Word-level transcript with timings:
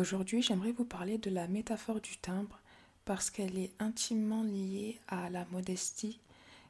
Aujourd'hui, 0.00 0.40
j'aimerais 0.40 0.72
vous 0.72 0.86
parler 0.86 1.18
de 1.18 1.28
la 1.28 1.46
métaphore 1.46 2.00
du 2.00 2.16
timbre 2.16 2.58
parce 3.04 3.28
qu'elle 3.28 3.58
est 3.58 3.74
intimement 3.78 4.42
liée 4.42 4.98
à 5.08 5.28
la 5.28 5.44
modestie 5.52 6.20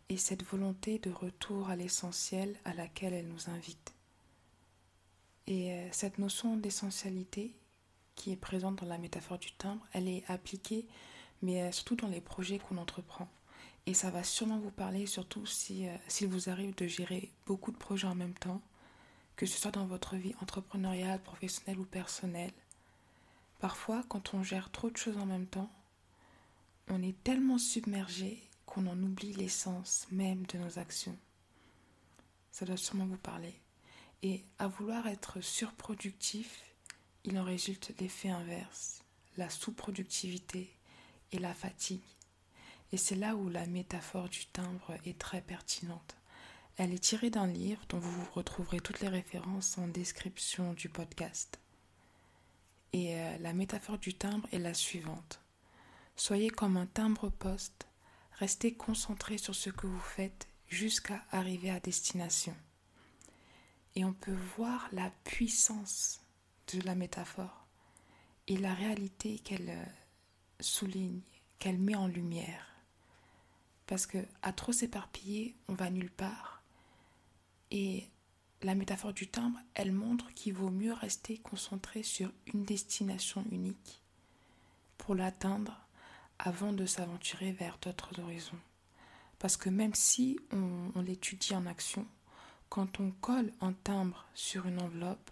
et 0.09 0.17
cette 0.17 0.43
volonté 0.43 0.99
de 0.99 1.13
retour 1.13 1.71
à 1.71 1.77
l'essentiel 1.77 2.57
à 2.65 2.75
laquelle 2.75 3.13
elle 3.13 3.29
nous 3.29 3.49
invite. 3.49 3.95
Et 5.47 5.73
euh, 5.73 5.89
cette 5.93 6.19
notion 6.19 6.57
d'essentialité 6.57 7.55
qui 8.17 8.33
est 8.33 8.37
présente 8.37 8.81
dans 8.81 8.89
la 8.89 8.99
métaphore 8.99 9.39
du 9.39 9.53
timbre, 9.53 9.87
elle 9.93 10.09
est 10.09 10.25
appliquée, 10.27 10.89
mais 11.41 11.63
euh, 11.63 11.71
surtout 11.71 11.95
dans 11.95 12.09
les 12.09 12.21
projets 12.21 12.59
qu'on 12.59 12.79
entreprend. 12.79 13.29
Et 13.87 13.95
ça 13.95 14.11
va 14.11 14.25
sûrement 14.25 14.59
vous 14.59 14.73
parler, 14.73 15.07
surtout 15.07 15.45
euh, 15.45 15.97
s'il 16.09 16.27
vous 16.27 16.51
arrive 16.51 16.75
de 16.75 16.89
gérer 16.89 17.31
beaucoup 17.47 17.71
de 17.71 17.79
projets 17.79 18.09
en 18.09 18.17
même 18.17 18.35
temps, 18.35 18.61
que 19.37 19.47
ce 19.47 19.57
soit 19.57 19.71
dans 19.71 19.87
votre 19.87 20.17
vie 20.17 20.35
entrepreneuriale, 20.43 21.23
professionnelle 21.23 21.79
ou 21.79 21.85
personnelle. 21.85 22.51
Parfois, 23.61 24.03
quand 24.09 24.33
on 24.33 24.43
gère 24.43 24.71
trop 24.71 24.91
de 24.91 24.97
choses 24.97 25.19
en 25.19 25.27
même 25.27 25.47
temps, 25.47 25.71
on 26.89 27.03
est 27.03 27.23
tellement 27.23 27.59
submergé 27.59 28.43
qu'on 28.65 28.87
en 28.87 29.01
oublie 29.03 29.35
l'essence 29.35 30.07
même 30.11 30.47
de 30.47 30.59
nos 30.59 30.79
actions. 30.79 31.17
Ça 32.51 32.65
doit 32.65 32.79
sûrement 32.79 33.07
vous 33.07 33.19
parler. 33.19 33.55
Et 34.23 34.45
à 34.59 34.67
vouloir 34.67 35.07
être 35.07 35.41
surproductif, 35.43 36.63
il 37.25 37.39
en 37.39 37.45
résulte 37.45 37.93
l'effet 38.01 38.31
inverse, 38.31 39.05
la 39.37 39.51
sous-productivité 39.51 40.75
et 41.33 41.39
la 41.39 41.55
fatigue. 41.55 42.03
Et 42.93 42.97
c'est 42.97 43.15
là 43.15 43.37
où 43.37 43.49
la 43.51 43.67
métaphore 43.67 44.29
du 44.29 44.47
timbre 44.47 44.97
est 45.05 45.19
très 45.19 45.43
pertinente. 45.43 46.17
Elle 46.77 46.95
est 46.95 46.99
tirée 46.99 47.31
d'un 47.31 47.47
livre 47.47 47.85
dont 47.91 47.99
vous 47.99 48.25
retrouverez 48.33 48.81
toutes 48.81 49.01
les 49.01 49.09
références 49.09 49.77
en 49.77 49.87
description 49.87 50.73
du 50.73 50.89
podcast. 50.89 51.61
Et 52.93 53.15
euh, 53.15 53.39
la 53.39 53.53
métaphore 53.53 53.99
du 53.99 54.15
timbre 54.15 54.49
est 54.53 54.59
la 54.59 54.75
suivante. 54.75 55.41
Soyez 56.17 56.51
comme 56.51 56.77
un 56.77 56.87
timbre-poste, 56.87 57.87
restez 58.39 58.75
concentré 58.75 59.39
sur 59.39 59.55
ce 59.55 59.71
que 59.71 59.87
vous 59.87 60.01
faites 60.01 60.49
jusqu'à 60.69 61.25
arriver 61.31 61.71
à 61.71 61.81
destination. 61.81 62.55
Et 63.95 64.05
on 64.05 64.13
peut 64.13 64.37
voir 64.57 64.89
la 64.93 65.11
puissance 65.25 66.21
de 66.73 66.81
la 66.83 66.95
métaphore 66.95 67.67
et 68.47 68.57
la 68.57 68.75
réalité 68.75 69.39
qu'elle 69.39 69.71
euh, 69.71 69.85
souligne, 70.61 71.21
qu'elle 71.59 71.79
met 71.79 71.97
en 71.97 72.07
lumière. 72.07 72.67
Parce 73.87 74.07
que 74.07 74.19
à 74.43 74.53
trop 74.53 74.73
s'éparpiller, 74.73 75.57
on 75.69 75.75
va 75.75 75.91
nulle 75.91 76.11
part. 76.11 76.63
Et 77.71 78.09
la 78.63 78.75
métaphore 78.75 79.13
du 79.13 79.27
timbre, 79.27 79.59
elle 79.75 79.93
montre 79.93 80.33
qu'il 80.35 80.55
vaut 80.55 80.71
mieux 80.71 80.93
rester 80.93 81.39
concentré 81.39 82.03
sur 82.03 82.31
une 82.53 82.65
destination 82.65 83.45
unique 83.51 84.03
pour 84.99 85.15
l'atteindre 85.15 85.81
avant 86.39 86.73
de 86.73 86.87
s'aventurer 86.87 87.53
vers 87.53 87.79
d'autres 87.81 88.21
horizons. 88.21 88.59
Parce 89.39 89.57
que 89.57 89.71
même 89.71 89.95
si 89.95 90.39
on, 90.53 91.01
l'étudie 91.01 91.55
en 91.55 91.67
action, 91.67 92.07
quand 92.69 93.01
on 93.01 93.11
colle 93.11 93.53
un 93.61 93.73
timbre 93.73 94.27
sur 94.35 94.67
une 94.67 94.81
enveloppe, 94.81 95.31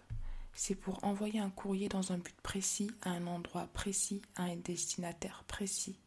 c'est 0.54 0.74
pour 0.74 1.04
envoyer 1.04 1.38
un 1.38 1.50
courrier 1.50 1.88
dans 1.88 2.12
un 2.12 2.18
but 2.18 2.38
précis, 2.40 2.90
à 3.02 3.10
un 3.10 3.26
endroit 3.26 3.68
précis, 3.74 4.22
à 4.36 4.44
un 4.44 4.56
destinataire 4.56 5.44
précis. 5.46 5.98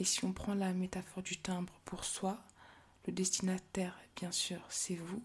Et 0.00 0.04
si 0.04 0.24
on 0.24 0.32
prend 0.32 0.54
la 0.54 0.72
métaphore 0.72 1.22
du 1.22 1.36
timbre 1.36 1.78
pour 1.84 2.04
soi, 2.04 2.42
le 3.06 3.12
destinataire, 3.12 3.96
bien 4.16 4.32
sûr, 4.32 4.60
c'est 4.68 4.96
vous. 4.96 5.22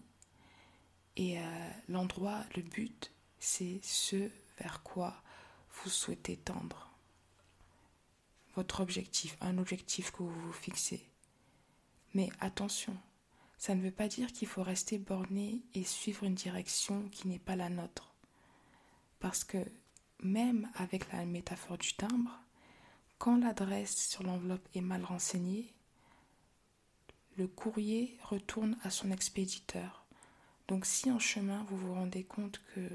Et 1.20 1.38
euh, 1.38 1.42
l'endroit, 1.90 2.42
le 2.56 2.62
but, 2.62 3.12
c'est 3.38 3.78
ce 3.82 4.30
vers 4.58 4.82
quoi 4.82 5.22
vous 5.74 5.90
souhaitez 5.90 6.38
tendre. 6.38 6.88
Votre 8.56 8.80
objectif, 8.80 9.36
un 9.42 9.58
objectif 9.58 10.12
que 10.12 10.22
vous 10.22 10.30
vous 10.30 10.52
fixez. 10.54 11.06
Mais 12.14 12.30
attention, 12.40 12.96
ça 13.58 13.74
ne 13.74 13.82
veut 13.82 13.90
pas 13.90 14.08
dire 14.08 14.32
qu'il 14.32 14.48
faut 14.48 14.62
rester 14.62 14.96
borné 14.96 15.60
et 15.74 15.84
suivre 15.84 16.24
une 16.24 16.34
direction 16.34 17.06
qui 17.10 17.28
n'est 17.28 17.38
pas 17.38 17.54
la 17.54 17.68
nôtre. 17.68 18.14
Parce 19.18 19.44
que 19.44 19.58
même 20.22 20.70
avec 20.74 21.12
la 21.12 21.26
métaphore 21.26 21.76
du 21.76 21.92
timbre, 21.92 22.32
quand 23.18 23.36
l'adresse 23.36 24.08
sur 24.08 24.22
l'enveloppe 24.22 24.66
est 24.74 24.80
mal 24.80 25.04
renseignée, 25.04 25.70
le 27.36 27.46
courrier 27.46 28.16
retourne 28.22 28.78
à 28.84 28.88
son 28.88 29.10
expéditeur. 29.10 29.99
Donc 30.70 30.86
si 30.86 31.10
en 31.10 31.18
chemin 31.18 31.66
vous 31.68 31.76
vous 31.76 31.94
rendez 31.94 32.24
compte 32.24 32.62
que 32.74 32.88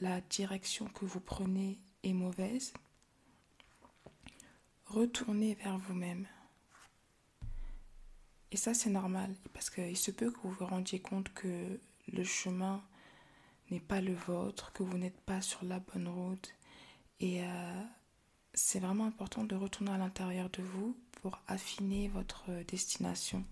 la, 0.00 0.20
direction 0.22 0.86
que 0.86 1.04
vous 1.04 1.20
prenez 1.20 1.76
est 2.02 2.14
mauvaise, 2.14 2.72
retournez 4.86 5.54
vers 5.56 5.76
vous-même 5.76 6.26
et 8.52 8.56
ça, 8.56 8.74
c'est 8.74 8.90
normal, 8.90 9.34
parce 9.52 9.70
qu'il 9.70 9.96
se 9.96 10.10
peut 10.10 10.30
que 10.30 10.38
vous 10.38 10.52
vous 10.52 10.66
rendiez 10.66 11.00
compte 11.00 11.32
que 11.34 11.80
le 12.12 12.24
chemin 12.24 12.82
n'est 13.70 13.80
pas 13.80 14.00
le 14.00 14.14
vôtre, 14.14 14.72
que 14.72 14.84
vous 14.84 14.96
n'êtes 14.98 15.20
pas 15.22 15.42
sur 15.42 15.64
la 15.64 15.80
bonne 15.80 16.06
route. 16.08 16.54
Et 17.18 17.42
euh, 17.42 17.82
c'est 18.54 18.78
vraiment 18.78 19.06
important 19.06 19.42
de 19.42 19.56
retourner 19.56 19.90
à 19.90 19.98
l'intérieur 19.98 20.48
de 20.50 20.62
vous 20.62 20.96
pour 21.20 21.40
affiner 21.48 22.08
votre 22.08 22.50
destination. 22.68 23.44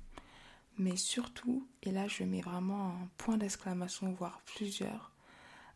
Mais 0.77 0.97
surtout, 0.97 1.69
et 1.83 1.91
là 1.91 2.09
je 2.09 2.25
mets 2.25 2.41
vraiment 2.41 2.89
un 2.89 3.09
point 3.17 3.37
d'exclamation, 3.37 4.13
voire 4.13 4.43
plusieurs, 4.45 5.13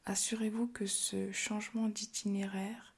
assurez-vous 0.06 0.66
que 0.68 0.86
ce 0.86 1.30
changement 1.32 1.88
d'itinéraire 1.88 2.94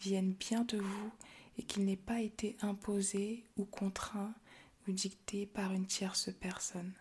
vienne 0.00 0.32
bien 0.32 0.64
de 0.64 0.78
vous 0.78 1.12
et 1.58 1.62
qu'il 1.62 1.84
n'ait 1.84 1.96
pas 1.96 2.20
été 2.20 2.56
imposé 2.62 3.44
ou 3.56 3.64
contraint 3.64 4.34
dicté 4.92 5.46
par 5.46 5.72
une 5.72 5.86
tierce 5.86 6.30
personne. 6.32 6.92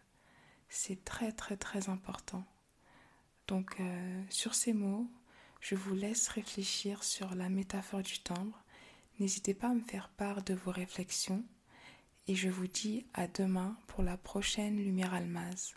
C'est 0.69 1.03
très 1.03 1.31
très 1.31 1.57
très 1.57 1.89
important. 1.89 2.45
Donc 3.47 3.77
euh, 3.79 4.23
sur 4.29 4.55
ces 4.55 4.73
mots, 4.73 5.07
je 5.61 5.75
vous 5.75 5.95
laisse 5.95 6.27
réfléchir 6.27 7.03
sur 7.03 7.35
la 7.35 7.49
métaphore 7.49 8.01
du 8.01 8.19
timbre. 8.19 8.63
N'hésitez 9.19 9.53
pas 9.53 9.69
à 9.69 9.73
me 9.73 9.81
faire 9.81 10.09
part 10.09 10.43
de 10.43 10.53
vos 10.53 10.71
réflexions 10.71 11.43
et 12.27 12.35
je 12.35 12.49
vous 12.49 12.67
dis 12.67 13.05
à 13.13 13.27
demain 13.27 13.77
pour 13.87 14.03
la 14.03 14.17
prochaine 14.17 14.77
Lumière 14.77 15.13
Almaz. 15.13 15.73